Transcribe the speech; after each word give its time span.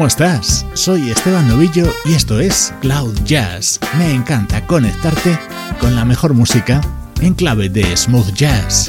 ¿Cómo 0.00 0.08
estás? 0.08 0.64
Soy 0.72 1.10
Esteban 1.10 1.46
Novillo 1.46 1.84
y 2.06 2.14
esto 2.14 2.40
es 2.40 2.72
Cloud 2.80 3.14
Jazz. 3.26 3.78
Me 3.98 4.10
encanta 4.14 4.66
conectarte 4.66 5.38
con 5.78 5.94
la 5.94 6.06
mejor 6.06 6.32
música 6.32 6.80
en 7.20 7.34
clave 7.34 7.68
de 7.68 7.94
smooth 7.94 8.32
jazz. 8.32 8.86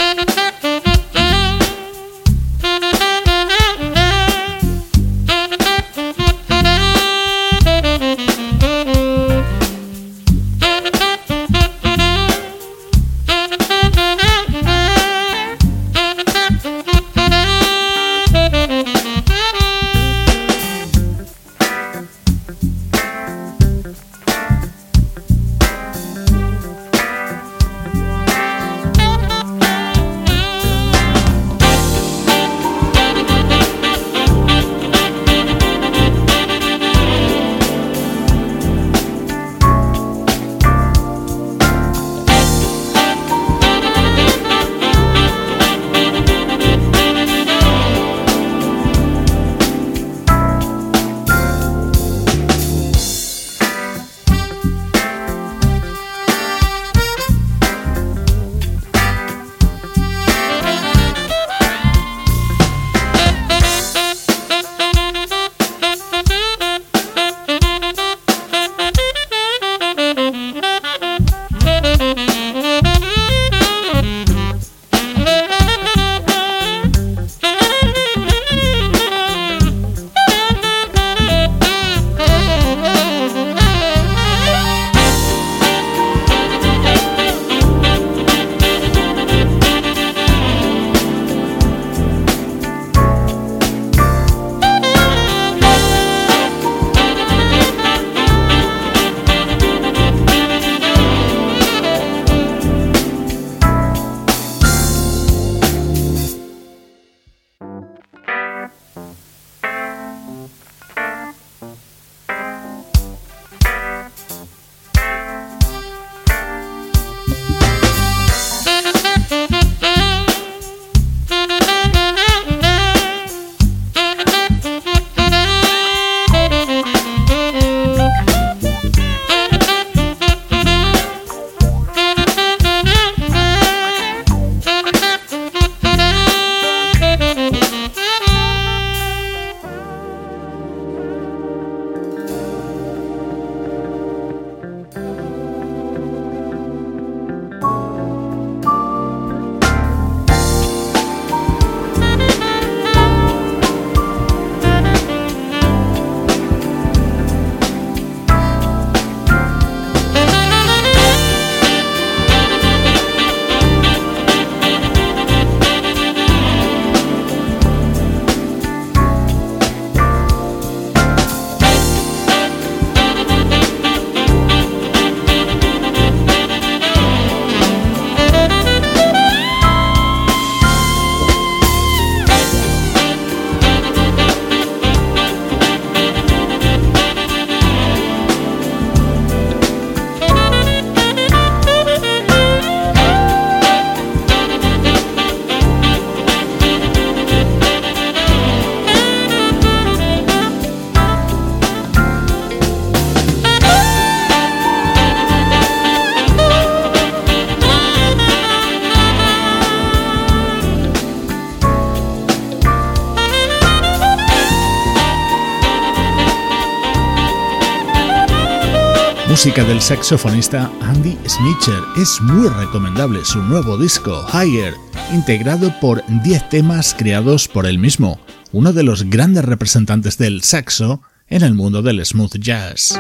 Música 219.44 219.64
del 219.64 219.82
saxofonista 219.82 220.72
Andy 220.82 221.18
Snitcher. 221.28 221.82
Es 221.98 222.22
muy 222.22 222.48
recomendable 222.48 223.26
su 223.26 223.42
nuevo 223.42 223.76
disco, 223.76 224.24
Higher, 224.32 224.76
integrado 225.12 225.74
por 225.80 226.04
10 226.08 226.50
temas 226.50 226.94
creados 226.96 227.48
por 227.48 227.66
él 227.66 227.80
mismo, 227.80 228.20
uno 228.52 228.72
de 228.72 228.84
los 228.84 229.10
grandes 229.10 229.44
representantes 229.44 230.20
del 230.20 230.44
saxo 230.44 231.02
en 231.28 231.42
el 231.42 231.56
mundo 231.56 231.82
del 231.82 232.06
smooth 232.06 232.36
jazz. 232.38 233.00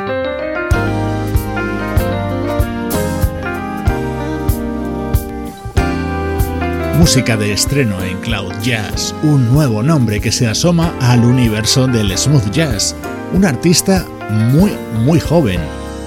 Música 6.97 7.38
de 7.38 7.53
estreno 7.53 8.01
en 8.03 8.19
Cloud 8.21 8.53
Jazz, 8.63 9.13
un 9.21 9.53
nuevo 9.53 9.83
nombre 9.83 10.19
que 10.19 10.31
se 10.31 10.47
asoma 10.47 10.91
al 11.01 11.23
universo 11.23 11.85
del 11.85 12.17
smooth 12.17 12.49
jazz, 12.49 12.95
un 13.31 13.45
artista 13.45 14.07
muy, 14.31 14.71
muy 15.05 15.19
joven 15.19 15.59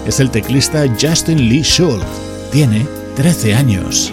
es 0.07 0.21
el 0.21 0.31
teclista 0.31 0.85
Justin 1.01 1.49
Lee 1.49 1.63
Schultz. 1.63 2.05
Tiene 2.51 2.87
13 3.17 3.55
años. 3.55 4.13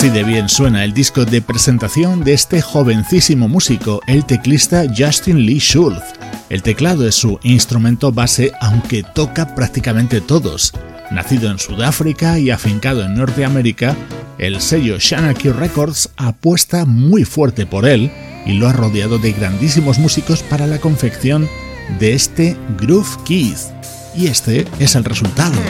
Así 0.00 0.08
de 0.08 0.24
bien 0.24 0.48
suena 0.48 0.82
el 0.82 0.94
disco 0.94 1.26
de 1.26 1.42
presentación 1.42 2.24
de 2.24 2.32
este 2.32 2.62
jovencísimo 2.62 3.48
músico, 3.48 4.00
el 4.06 4.24
teclista 4.24 4.84
Justin 4.96 5.44
Lee 5.44 5.58
Schultz. 5.58 6.14
El 6.48 6.62
teclado 6.62 7.06
es 7.06 7.16
su 7.16 7.38
instrumento 7.42 8.10
base, 8.10 8.50
aunque 8.62 9.02
toca 9.02 9.54
prácticamente 9.54 10.22
todos. 10.22 10.72
Nacido 11.10 11.50
en 11.50 11.58
Sudáfrica 11.58 12.38
y 12.38 12.48
afincado 12.48 13.04
en 13.04 13.14
Norteamérica, 13.14 13.94
el 14.38 14.62
sello 14.62 14.96
Shanaki 14.98 15.50
Records 15.50 16.08
apuesta 16.16 16.86
muy 16.86 17.26
fuerte 17.26 17.66
por 17.66 17.86
él 17.86 18.10
y 18.46 18.54
lo 18.54 18.70
ha 18.70 18.72
rodeado 18.72 19.18
de 19.18 19.32
grandísimos 19.32 19.98
músicos 19.98 20.42
para 20.42 20.66
la 20.66 20.78
confección 20.78 21.46
de 21.98 22.14
este 22.14 22.56
Groove 22.78 23.22
Keith. 23.26 23.58
Y 24.16 24.28
este 24.28 24.66
es 24.78 24.94
el 24.94 25.04
resultado. 25.04 25.60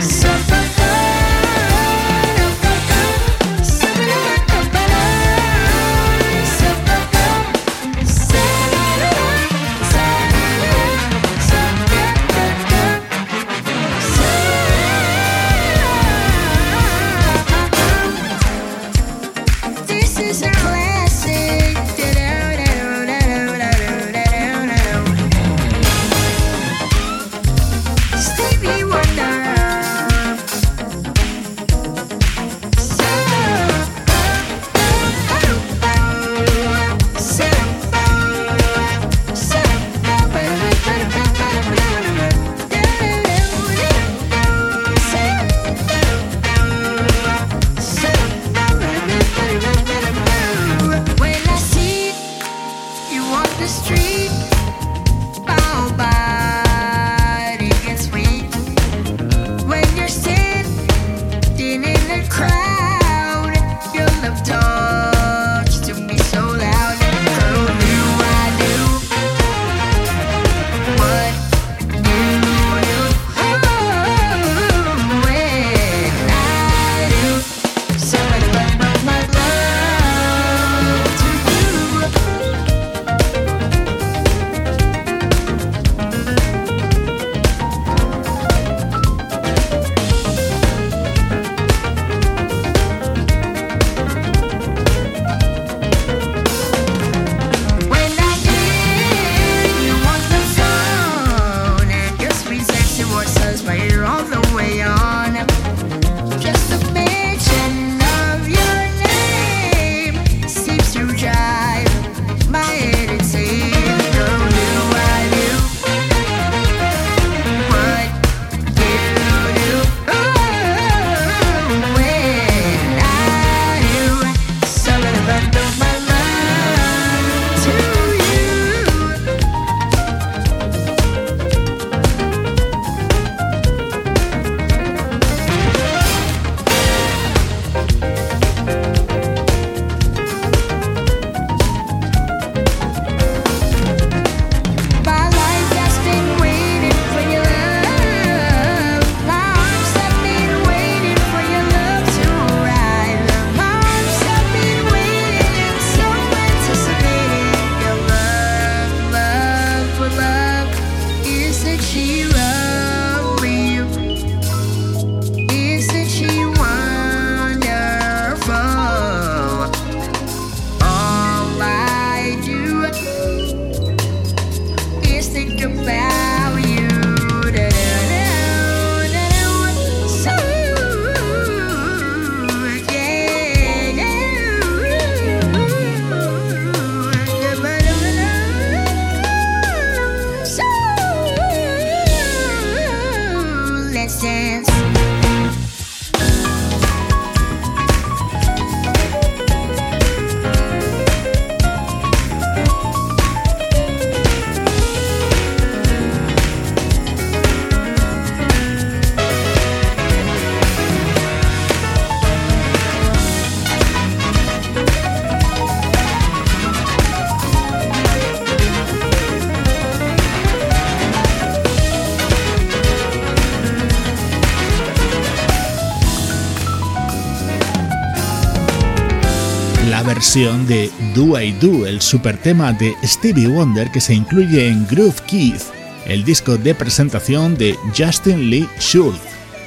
De 230.32 230.92
Do 231.16 231.40
I 231.40 231.50
Do, 231.50 231.88
el 231.88 232.00
super 232.00 232.36
tema 232.38 232.72
de 232.72 232.94
Stevie 233.02 233.48
Wonder 233.48 233.90
que 233.90 234.00
se 234.00 234.14
incluye 234.14 234.68
en 234.68 234.86
Groove 234.86 235.20
Keith, 235.26 235.60
el 236.06 236.24
disco 236.24 236.56
de 236.56 236.72
presentación 236.72 237.56
de 237.56 237.76
Justin 237.98 238.48
Lee 238.48 238.68
Schultz. 238.78 239.18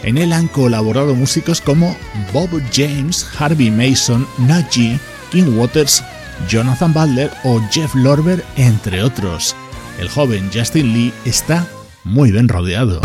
En 0.04 0.18
él 0.18 0.32
han 0.32 0.48
colaborado 0.48 1.16
músicos 1.16 1.60
como 1.60 1.98
Bob 2.32 2.50
James, 2.74 3.28
Harvey 3.38 3.70
Mason, 3.72 4.26
Najee, 4.38 4.98
King 5.34 5.58
Waters, 5.58 6.02
Jonathan 6.48 6.94
Butler 6.94 7.30
o 7.44 7.60
Jeff 7.70 7.94
Lorber, 7.94 8.42
entre 8.56 9.04
otros. 9.04 9.58
El 10.00 10.08
joven 10.08 10.50
Justin 10.54 10.94
Lee 10.94 11.14
está 11.26 11.68
muy 12.06 12.32
bien 12.32 12.48
rodeado. 12.48 13.02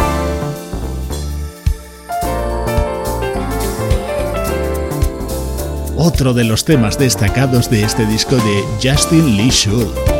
Otro 5.98 6.32
de 6.32 6.44
los 6.44 6.64
temas 6.64 6.98
destacados 6.98 7.68
de 7.68 7.82
este 7.82 8.06
disco 8.06 8.36
de 8.36 8.64
Justin 8.82 9.36
Lee 9.36 9.50
Schultz. 9.50 10.17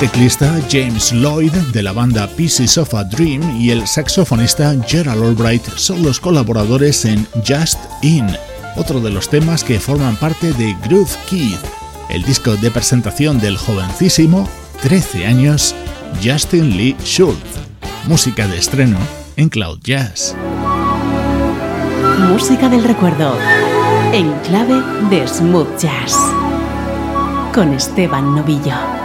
Teclista 0.00 0.58
James 0.70 1.12
Lloyd 1.12 1.52
de 1.74 1.82
la 1.82 1.92
banda 1.92 2.26
Pieces 2.26 2.78
of 2.78 2.94
a 2.94 3.04
Dream 3.04 3.60
y 3.60 3.68
el 3.68 3.86
saxofonista 3.86 4.74
Gerald 4.86 5.22
Albright 5.22 5.62
son 5.76 6.02
los 6.02 6.18
colaboradores 6.18 7.04
en 7.04 7.26
Just 7.46 7.78
In, 8.00 8.26
otro 8.76 9.00
de 9.00 9.10
los 9.10 9.28
temas 9.28 9.62
que 9.62 9.78
forman 9.78 10.16
parte 10.16 10.54
de 10.54 10.74
Groove 10.84 11.14
Kid, 11.28 11.58
el 12.08 12.22
disco 12.22 12.56
de 12.56 12.70
presentación 12.70 13.40
del 13.40 13.58
jovencísimo, 13.58 14.48
13 14.80 15.26
años, 15.26 15.74
Justin 16.24 16.78
Lee 16.78 16.96
Schultz. 17.04 17.58
Música 18.06 18.48
de 18.48 18.56
estreno 18.56 18.96
en 19.36 19.50
Cloud 19.50 19.80
Jazz. 19.82 20.34
Música 22.26 22.70
del 22.70 22.84
recuerdo, 22.84 23.36
en 24.14 24.32
clave 24.44 24.82
de 25.10 25.28
smooth 25.28 25.78
jazz, 25.78 26.16
con 27.52 27.74
Esteban 27.74 28.34
Novillo. 28.34 28.99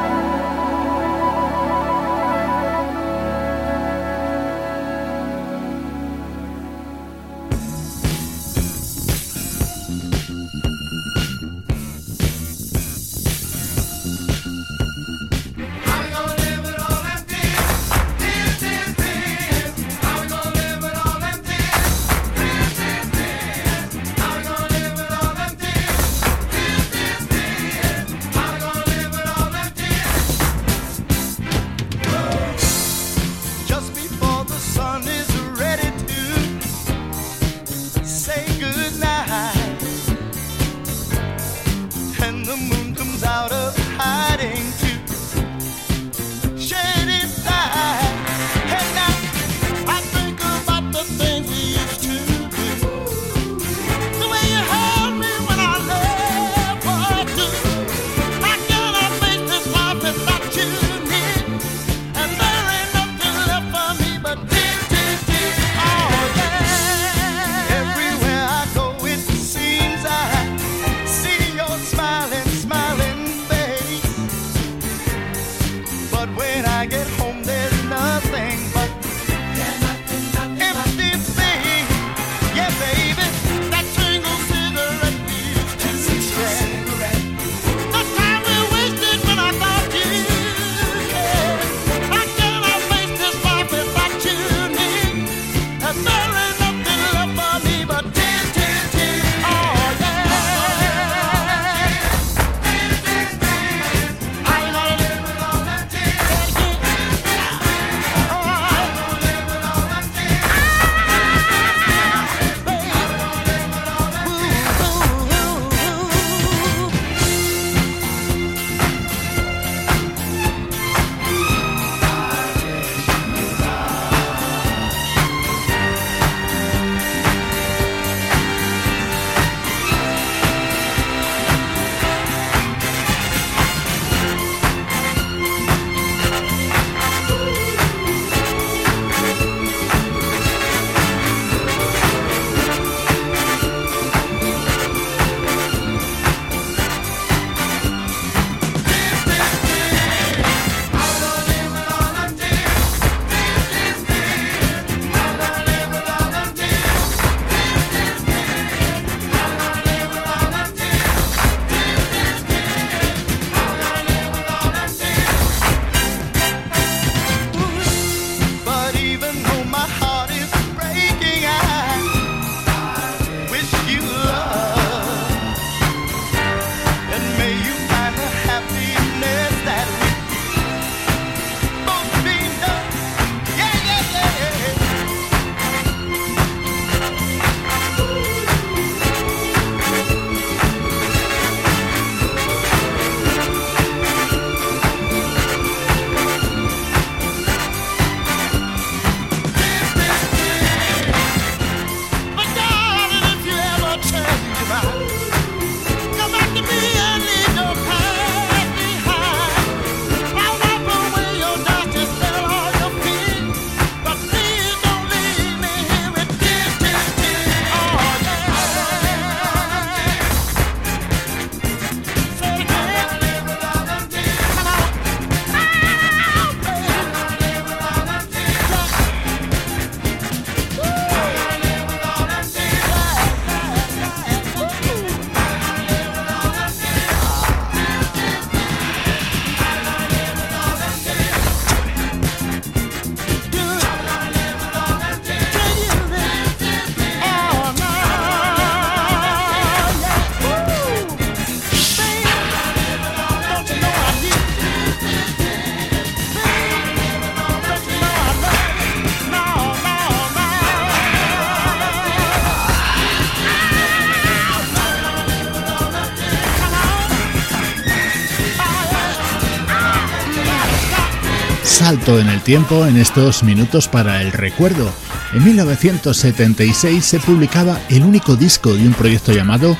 Salto 271.85 272.19
en 272.19 272.29
el 272.29 272.41
tiempo 272.41 272.87
en 272.87 272.97
estos 272.97 273.43
minutos 273.43 273.87
para 273.87 274.19
el 274.23 274.31
recuerdo. 274.31 274.91
En 275.35 275.43
1976 275.43 277.05
se 277.05 277.19
publicaba 277.19 277.79
el 277.91 278.01
único 278.01 278.35
disco 278.35 278.73
de 278.73 278.87
un 278.87 278.95
proyecto 278.95 279.31
llamado 279.31 279.77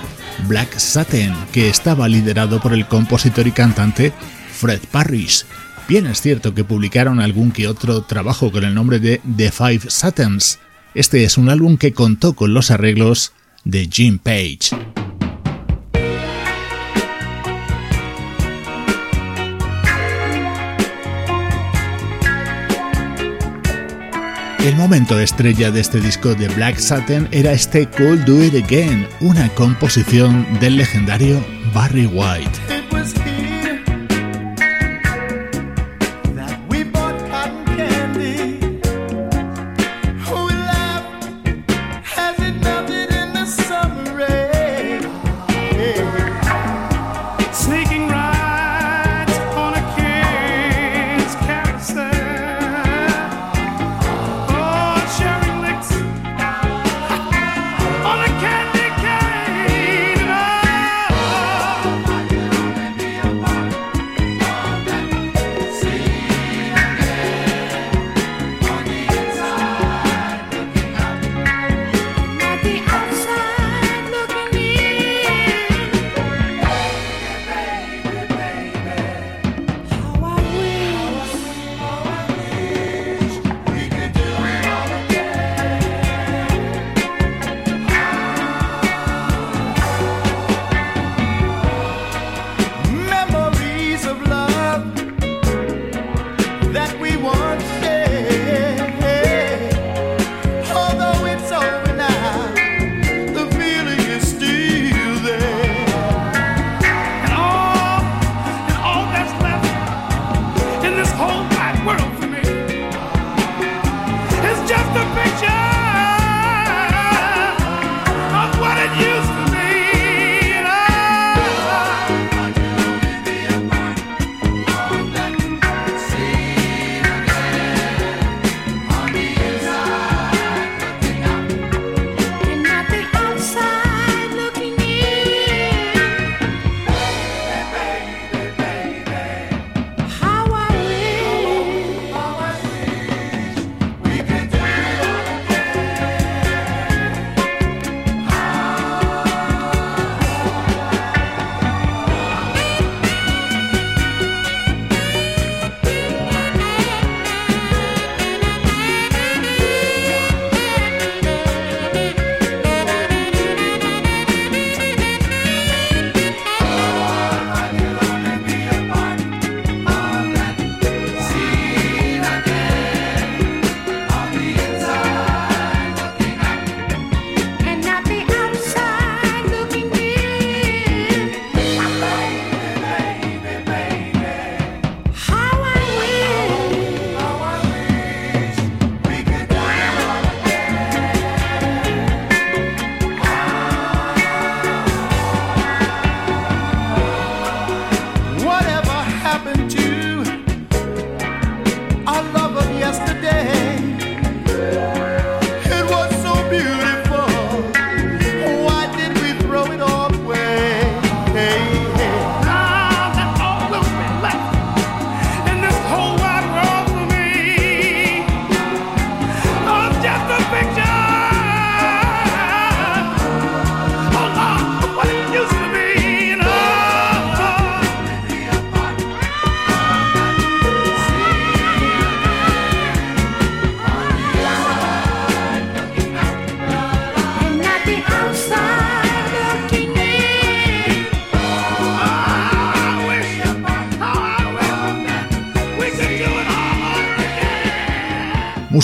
Black 0.48 0.78
Satin, 0.78 1.34
que 1.52 1.68
estaba 1.68 2.08
liderado 2.08 2.62
por 2.62 2.74
el 2.74 2.86
compositor 2.86 3.48
y 3.48 3.52
cantante 3.52 4.13
Fred 4.54 4.82
Parrish. 4.91 5.48
Bien 5.88 6.06
es 6.06 6.22
cierto 6.22 6.54
que 6.54 6.63
publicaron 6.63 7.20
algún 7.20 7.52
que 7.52 7.68
otro 7.68 8.04
trabajo 8.04 8.52
con 8.52 8.63
el 8.63 8.76
nombre 8.76 9.00
de 9.00 9.20
The 9.36 9.52
Five 9.52 9.89
Satins. 9.89 10.60
Este 10.94 11.24
es 11.24 11.39
un 11.39 11.50
álbum 11.50 11.76
que 11.76 11.94
contó 11.94 12.34
con 12.34 12.54
los 12.54 12.70
arreglos 12.70 13.34
de 13.63 13.89
Jim 13.91 14.20
Page. 14.20 14.76
El 24.65 24.75
momento 24.78 25.19
estrella 25.19 25.69
de 25.69 25.80
este 25.80 26.01
disco 26.01 26.34
de 26.34 26.47
Black 26.47 26.80
Satin 26.80 27.28
era 27.30 27.51
este 27.51 27.88
Cold 27.88 28.25
Do 28.25 28.43
It 28.43 28.56
Again, 28.65 29.08
una 29.19 29.47
composición 29.49 30.43
del 30.60 30.78
legendario 30.78 31.39
Barry 31.71 32.08
White. 32.08 33.35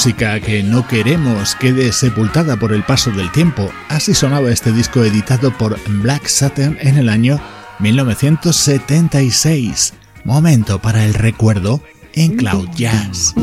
Música 0.02 0.40
que 0.40 0.64
no 0.64 0.88
queremos 0.88 1.54
quede 1.54 1.92
sepultada 1.92 2.58
por 2.58 2.74
el 2.74 2.82
paso 2.82 3.12
del 3.12 3.32
tiempo. 3.32 3.70
Así 3.88 4.16
sonaba 4.16 4.50
este 4.50 4.72
disco 4.72 5.04
editado 5.04 5.56
por 5.56 5.80
Black 6.02 6.26
Saturn 6.26 6.76
en 6.82 6.98
el 6.98 7.08
año 7.08 7.40
1976. 7.78 9.94
Momento 10.24 10.80
para 10.80 11.06
el 11.06 11.14
recuerdo 11.14 11.84
en 12.16 12.36
Cloud 12.36 12.70
Jazz. 12.76 13.36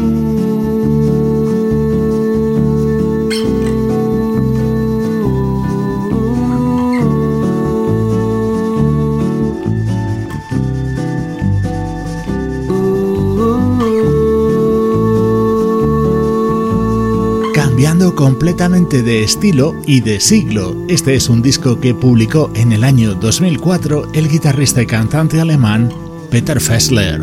completamente 18.15 19.03
de 19.03 19.23
estilo 19.23 19.75
y 19.87 20.01
de 20.01 20.21
siglo. 20.21 20.77
Este 20.89 21.15
es 21.15 21.29
un 21.29 21.43
disco 21.43 21.81
que 21.81 21.95
publicó 21.95 22.51
en 22.55 22.73
el 22.73 22.85
año 22.85 23.15
2004 23.15 24.13
el 24.15 24.29
guitarrista 24.29 24.83
y 24.83 24.87
cantante 24.87 25.41
alemán 25.41 25.93
Peter 26.31 26.61
Fessler. 26.61 27.23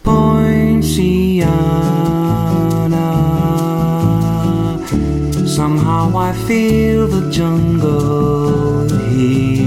Poinciana, 0.03 1.47
somehow 5.47 6.17
I 6.17 6.33
feel 6.47 7.07
the 7.07 7.31
jungle 7.31 8.89
heat 9.11 9.66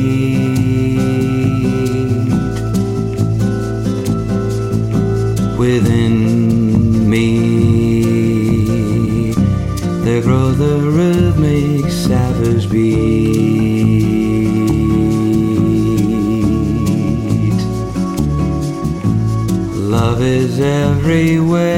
savage 12.60 12.72
beat. 12.72 14.10
Love 19.76 20.22
is 20.22 20.60
everywhere, 20.60 21.69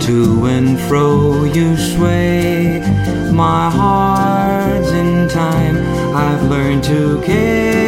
To 0.00 0.46
and 0.46 0.78
fro 0.80 1.44
you 1.44 1.76
sway, 1.76 2.80
my 3.32 3.70
heart's 3.70 4.90
in 4.90 5.28
time. 5.28 5.76
I've 6.14 6.44
learned 6.48 6.84
to 6.84 7.20
care. 7.22 7.83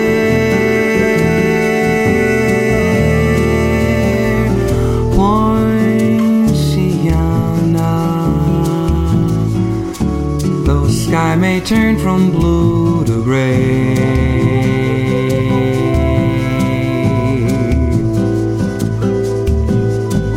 May 11.46 11.61
turn 11.61 11.96
from 11.96 12.32
blue 12.32 13.04
to 13.04 13.22
gray. 13.22 13.94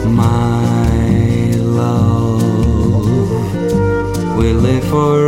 My 0.05 1.49
love 1.81 2.43
will 4.37 4.59
live 4.67 4.85
forever 4.93 5.18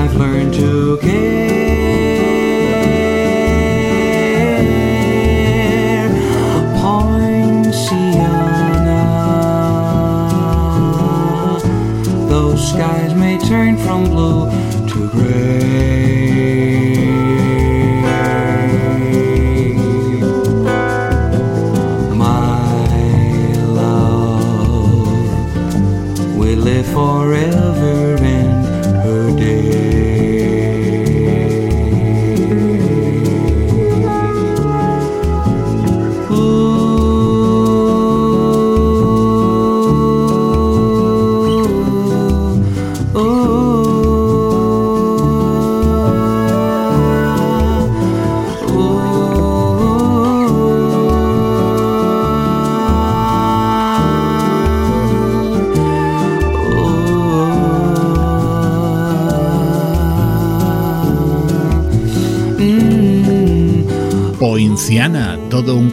I've 0.00 0.16
learned 0.16 0.54
to 0.54 0.96
care. 0.96 1.29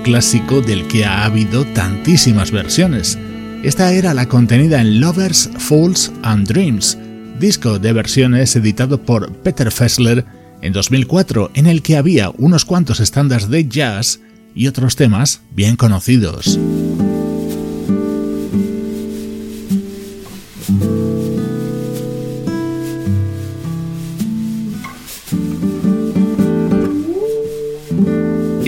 Clásico 0.08 0.62
del 0.62 0.88
que 0.88 1.04
ha 1.04 1.26
habido 1.26 1.65
tantísimas 1.65 2.50
versiones. 2.52 3.20
Esta 3.62 3.91
era 3.91 4.13
la 4.13 4.26
contenida 4.30 4.80
en 4.80 5.02
Lovers, 5.02 5.50
Fools 5.58 6.13
and 6.24 6.48
Dreams, 6.48 6.98
disco 7.41 7.78
de 7.78 7.91
versiones 7.91 8.56
editado 8.56 9.02
por 9.02 9.30
Peter 9.39 9.70
Fessler 9.70 10.24
en 10.62 10.72
2004, 10.72 11.52
en 11.56 11.67
el 11.67 11.82
que 11.82 11.98
había 11.98 12.32
unos 12.38 12.63
cuantos 12.63 13.02
estándares 13.02 13.50
de 13.50 13.67
jazz 13.67 14.22
y 14.56 14.67
otros 14.67 14.96
temas 14.96 15.41
bien 15.52 15.76
conocidos. 15.76 16.58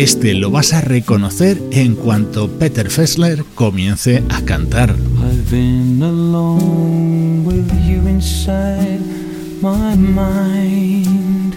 Este 0.09 0.33
lo 0.33 0.49
vas 0.49 0.73
a 0.73 0.81
reconocer 0.81 1.61
en 1.69 1.93
cuanto 1.93 2.49
Peter 2.49 2.89
Fessler 2.89 3.45
comience 3.53 4.23
a 4.29 4.41
cantar. 4.41 4.89
I've 4.89 5.51
been 5.51 6.01
alone 6.01 7.43
with 7.45 7.71
you 7.87 8.07
inside 8.07 9.01
my 9.61 9.95
mind. 9.95 11.55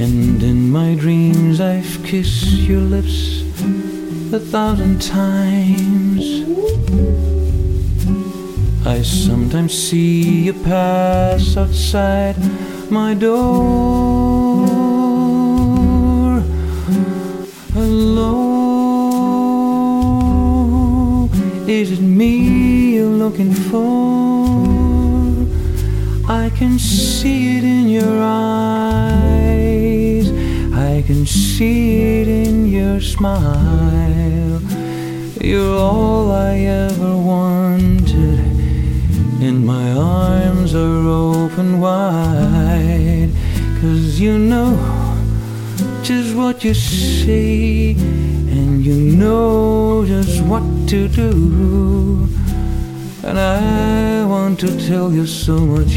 And 0.00 0.42
in 0.42 0.68
my 0.68 0.96
dreams 0.96 1.60
I've 1.60 2.02
kissed 2.02 2.66
your 2.68 2.82
lips 2.82 3.44
a 4.32 4.40
thousand 4.40 5.00
times. 5.00 6.42
I 8.84 9.00
sometimes 9.04 9.72
see 9.72 10.46
you 10.46 10.54
pass 10.54 11.56
outside 11.56 12.34
my 12.90 13.14
door. 13.14 14.53
Is 21.68 21.92
it 21.92 22.00
me 22.00 22.94
you're 22.96 23.06
looking 23.06 23.52
for? 23.52 24.44
I 26.30 26.50
can 26.50 26.78
see 26.78 27.56
it 27.58 27.64
in 27.64 27.88
your 27.88 28.20
eyes. 28.22 29.10
I 30.72 31.02
can 31.06 31.24
see 31.26 32.20
it 32.20 32.28
in 32.28 32.66
your 32.66 33.00
smile. 33.00 34.60
You're 35.40 35.78
all 35.78 36.30
I 36.32 36.58
ever 36.58 37.16
wanted, 37.16 38.40
and 39.40 39.64
my 39.66 39.92
arms 39.92 40.74
are 40.74 41.08
open 41.08 41.80
wide. 41.80 43.30
Cause 43.80 44.20
you 44.20 44.38
know 44.38 44.76
just 46.02 46.34
what 46.36 46.62
you 46.64 46.74
see. 46.74 47.96
and 48.56 48.84
you 48.84 48.94
know 48.94 50.04
just 50.06 50.40
what 50.42 50.62
to 50.94 51.08
do. 51.08 52.28
And 53.24 53.36
I 53.36 54.24
want 54.26 54.60
to 54.60 54.68
tell 54.86 55.12
you 55.12 55.26
so 55.26 55.58
much. 55.58 55.94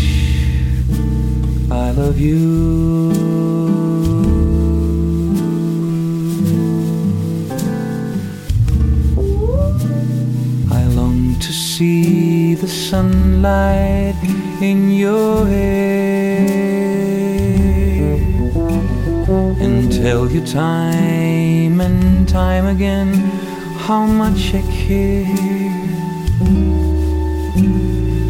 I 1.69 1.91
love 1.91 2.17
you. 2.17 3.11
I 10.79 10.83
long 10.99 11.35
to 11.45 11.51
see 11.53 12.55
the 12.55 12.67
sunlight 12.67 14.15
in 14.59 14.89
your 14.89 15.45
hair 15.45 16.55
and 19.63 19.91
tell 19.91 20.23
you 20.31 20.41
time 20.43 21.81
and 21.81 22.27
time 22.27 22.65
again 22.65 23.13
how 23.85 24.05
much 24.05 24.55
I 24.55 24.61
care. 24.61 24.76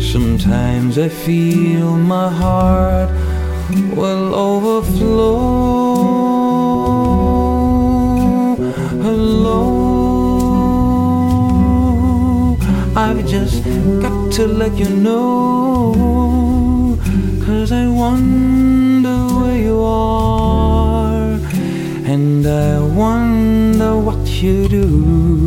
Sometimes 0.01 0.97
I 0.97 1.07
feel 1.07 1.95
my 1.95 2.31
heart 2.31 3.11
will 3.95 4.33
overflow. 4.33 5.35
Hello, 9.03 9.77
I've 12.95 13.23
just 13.27 13.63
got 14.01 14.31
to 14.31 14.47
let 14.47 14.75
you 14.79 14.89
know. 14.89 15.93
Cause 17.45 17.71
I 17.71 17.87
wonder 17.87 19.15
where 19.39 19.59
you 19.59 19.79
are. 19.79 21.37
And 22.13 22.47
I 22.47 22.79
wonder 22.79 23.95
what 23.95 24.25
you 24.41 24.67
do. 24.67 25.46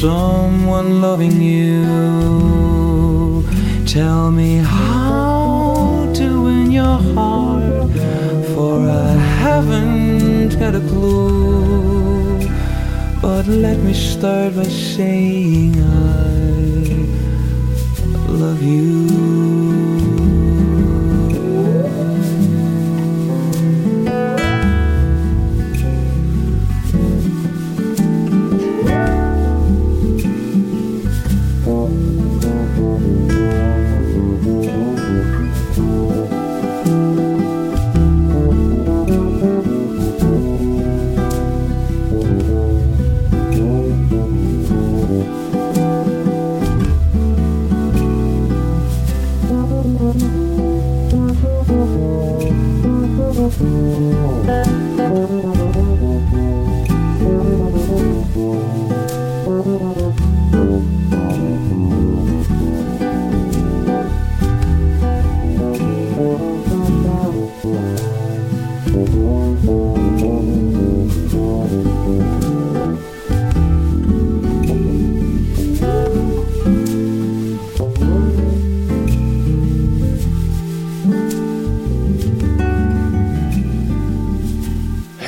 Someone 0.00 1.02
loving 1.02 1.42
you? 1.42 1.84
Tell 3.86 4.30
me 4.30 4.56
how 4.56 6.10
to 6.14 6.42
win 6.44 6.72
your 6.72 6.98
heart, 7.14 7.92
for 8.54 8.88
I 8.88 9.12
haven't 9.44 10.58
got 10.58 10.74
a 10.74 10.80
clue. 10.80 12.48
But 13.20 13.46
let 13.46 13.78
me 13.80 13.92
start 13.92 14.56
by 14.56 14.64
saying 14.64 15.74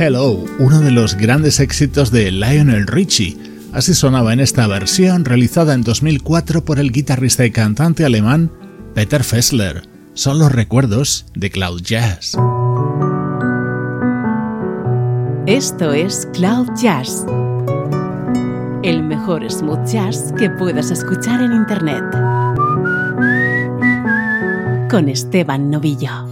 Hello, 0.04 0.44
uno 0.58 0.80
de 0.80 0.90
los 0.90 1.14
grandes 1.14 1.60
éxitos 1.60 2.10
de 2.10 2.32
Lionel 2.32 2.88
Richie. 2.88 3.36
Así 3.72 3.94
sonaba 3.94 4.32
en 4.32 4.40
esta 4.40 4.66
versión 4.66 5.24
realizada 5.24 5.74
en 5.74 5.82
2004 5.82 6.64
por 6.64 6.80
el 6.80 6.90
guitarrista 6.90 7.46
y 7.46 7.52
cantante 7.52 8.04
alemán 8.04 8.50
Peter 8.96 9.22
Fessler. 9.22 9.88
Son 10.14 10.40
los 10.40 10.50
recuerdos 10.50 11.26
de 11.36 11.52
Cloud 11.52 11.82
Jazz. 11.82 12.32
Esto 15.46 15.92
es 15.92 16.26
Cloud 16.32 16.66
Jazz, 16.74 17.24
el 18.82 19.04
mejor 19.04 19.48
smooth 19.48 19.86
jazz 19.86 20.34
que 20.36 20.50
puedas 20.50 20.90
escuchar 20.90 21.42
en 21.42 21.52
Internet. 21.52 22.02
Con 24.90 25.08
Esteban 25.08 25.70
Novillo. 25.70 26.31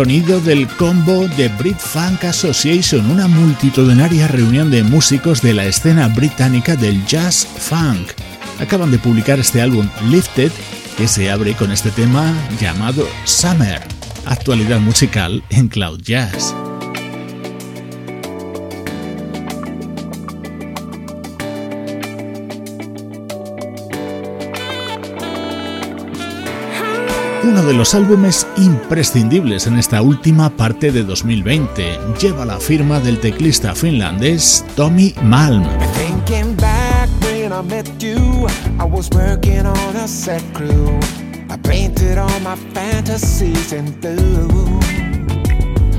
Sonido 0.00 0.40
del 0.40 0.66
combo 0.66 1.28
de 1.36 1.48
Brit 1.48 1.76
Funk 1.76 2.24
Association, 2.24 3.10
una 3.10 3.28
multitudinaria 3.28 4.28
reunión 4.28 4.70
de 4.70 4.82
músicos 4.82 5.42
de 5.42 5.52
la 5.52 5.66
escena 5.66 6.08
británica 6.08 6.74
del 6.74 7.04
jazz 7.04 7.46
funk. 7.46 8.12
Acaban 8.60 8.90
de 8.90 8.98
publicar 8.98 9.38
este 9.38 9.60
álbum 9.60 9.86
Lifted, 10.08 10.52
que 10.96 11.06
se 11.06 11.30
abre 11.30 11.52
con 11.52 11.70
este 11.70 11.90
tema 11.90 12.32
llamado 12.58 13.06
Summer, 13.24 13.82
actualidad 14.24 14.80
musical 14.80 15.44
en 15.50 15.68
Cloud 15.68 16.00
Jazz. 16.00 16.54
Uno 27.50 27.64
de 27.64 27.74
los 27.74 27.94
álbumes 27.96 28.46
imprescindibles 28.58 29.66
en 29.66 29.76
esta 29.76 30.02
última 30.02 30.50
parte 30.50 30.92
de 30.92 31.02
2020. 31.02 31.98
Lleva 32.20 32.44
la 32.44 32.60
firma 32.60 33.00
del 33.00 33.18
teclista 33.18 33.74
finlandés 33.74 34.64
Tommy 34.76 35.12
Malm. 35.24 35.66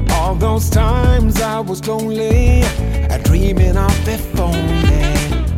All 0.09 0.35
those 0.37 0.69
times 0.69 1.41
I 1.41 1.59
was 1.59 1.81
dreaming 3.23 3.75
of. 3.75 3.91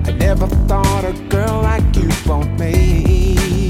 I 0.07 0.11
never 0.17 0.47
thought 0.67 1.05
a 1.05 1.13
girl 1.29 1.61
like 1.61 1.83
you 1.95 2.09
me. 2.57 3.62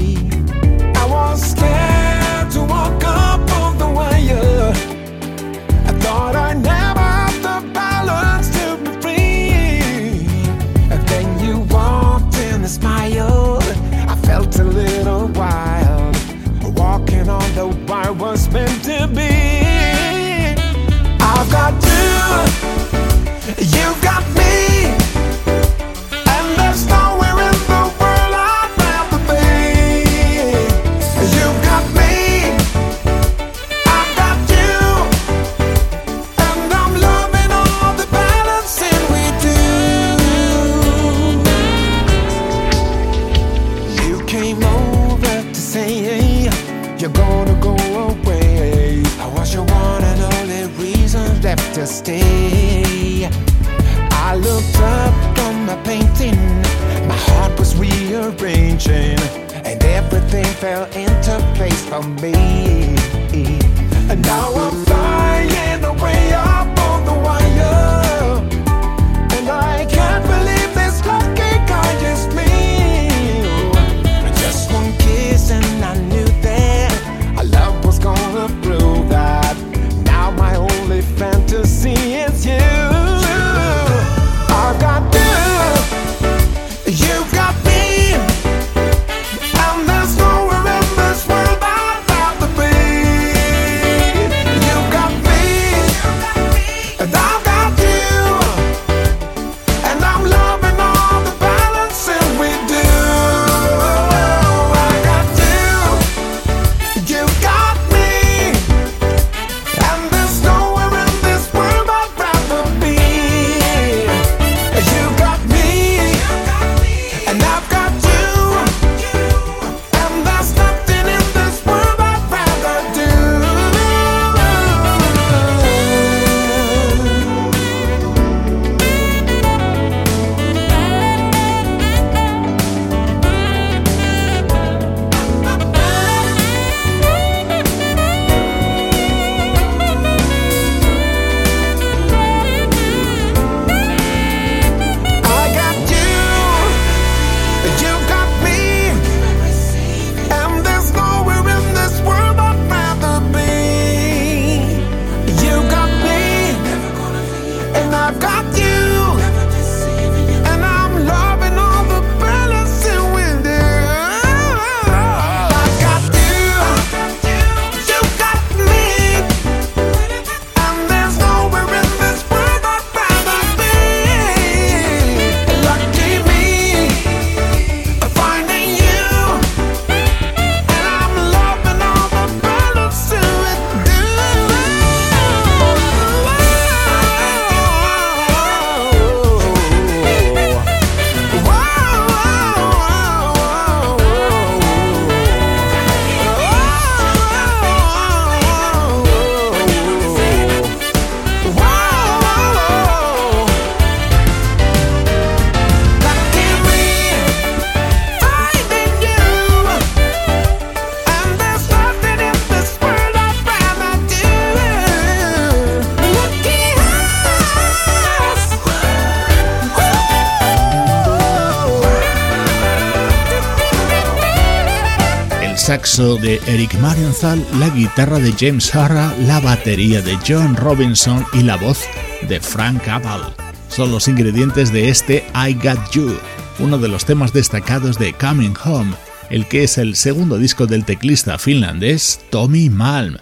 De 225.64 226.42
Eric 226.46 226.78
Marienthal, 226.78 227.42
la 227.58 227.70
guitarra 227.70 228.18
de 228.18 228.34
James 228.38 228.74
Harra, 228.74 229.14
la 229.20 229.40
batería 229.40 230.02
de 230.02 230.18
John 230.28 230.54
Robinson 230.56 231.24
y 231.32 231.42
la 231.42 231.56
voz 231.56 231.80
de 232.28 232.38
Frank 232.38 232.86
Abel. 232.86 233.32
Son 233.68 233.90
los 233.90 234.06
ingredientes 234.06 234.70
de 234.74 234.90
este 234.90 235.24
I 235.34 235.54
Got 235.54 235.90
You, 235.92 236.18
uno 236.58 236.76
de 236.76 236.88
los 236.88 237.06
temas 237.06 237.32
destacados 237.32 237.98
de 237.98 238.12
Coming 238.12 238.52
Home, 238.62 238.92
el 239.30 239.48
que 239.48 239.64
es 239.64 239.78
el 239.78 239.96
segundo 239.96 240.36
disco 240.36 240.66
del 240.66 240.84
teclista 240.84 241.38
finlandés 241.38 242.20
Tommy 242.28 242.68
Malm. 242.68 243.16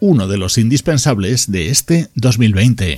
uno 0.00 0.26
de 0.26 0.38
los 0.38 0.58
indispensables 0.58 1.52
de 1.52 1.70
este 1.70 2.08
2020. 2.16 2.96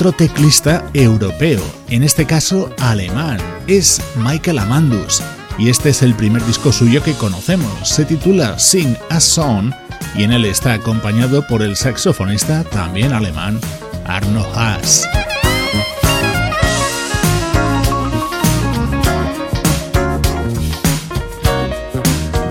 Otro 0.00 0.12
teclista 0.12 0.82
europeo, 0.94 1.60
en 1.90 2.02
este 2.02 2.24
caso 2.24 2.74
alemán, 2.78 3.36
es 3.66 4.00
Michael 4.16 4.58
Amandus, 4.58 5.22
y 5.58 5.68
este 5.68 5.90
es 5.90 6.00
el 6.00 6.14
primer 6.14 6.42
disco 6.46 6.72
suyo 6.72 7.02
que 7.02 7.12
conocemos, 7.12 7.86
se 7.86 8.06
titula 8.06 8.58
Sing 8.58 8.96
a 9.10 9.20
Song 9.20 9.74
y 10.16 10.22
en 10.22 10.32
él 10.32 10.46
está 10.46 10.72
acompañado 10.72 11.46
por 11.46 11.60
el 11.60 11.76
saxofonista 11.76 12.64
también 12.64 13.12
alemán 13.12 13.60
Arno 14.06 14.42
Haas. 14.54 15.06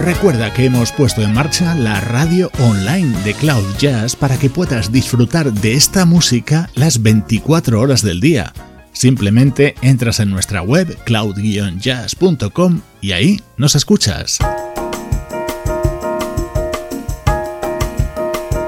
Recuerda 0.10 0.52
que 0.52 0.66
hemos 0.66 0.92
puesto 0.92 1.22
en 1.22 1.36
marcha 1.36 1.76
la 1.76 2.02
radio 2.02 2.50
online 2.62 3.16
de 3.24 3.36
Cloud 3.36 3.64
Jazz 3.78 4.16
para 4.16 4.40
que 4.40 4.50
puedas 4.50 4.92
disfrutar 4.92 5.54
de 5.54 5.74
esta 5.74 6.04
música 6.04 6.68
las 6.74 7.04
24 7.04 7.80
horas 7.80 8.02
del 8.02 8.20
día. 8.20 8.52
Simplemente 8.92 9.76
entras 9.84 10.20
en 10.20 10.32
nuestra 10.32 10.64
web 10.64 10.98
cloud-jazz.com 11.06 12.82
y 13.02 13.12
ahí 13.12 13.40
nos 13.56 13.76
escuchas. 13.76 14.40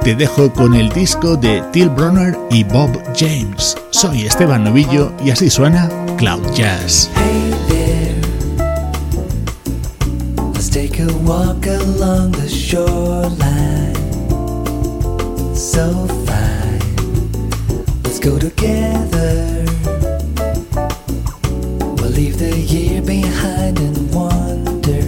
Te 0.04 0.14
dejo 0.14 0.54
con 0.54 0.76
el 0.76 0.90
disco 0.90 1.38
de 1.38 1.64
Till 1.74 1.90
Bronner 1.90 2.38
y 2.52 2.64
Bob 2.66 3.02
James. 3.18 3.76
Soy 3.90 4.28
Esteban 4.28 4.64
Novillo 4.64 5.12
y 5.26 5.32
así 5.32 5.50
suena 5.50 5.90
Cloud 6.18 6.54
Jazz. 6.54 7.10
A 11.02 11.18
walk 11.24 11.66
along 11.66 12.32
the 12.32 12.48
shoreline. 12.48 13.96
So 15.56 16.08
fine, 16.26 17.32
let's 18.04 18.20
go 18.20 18.38
together. 18.38 19.66
We'll 21.98 22.16
leave 22.20 22.38
the 22.38 22.56
year 22.56 23.02
behind 23.02 23.80
and 23.80 24.14
wander. 24.14 25.01